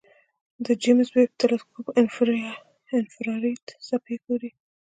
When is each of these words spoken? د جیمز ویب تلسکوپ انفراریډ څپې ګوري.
د 0.65 0.67
جیمز 0.81 1.07
ویب 1.13 1.31
تلسکوپ 1.41 1.87
انفراریډ 2.97 3.63
څپې 3.87 4.15
ګوري. 4.25 4.51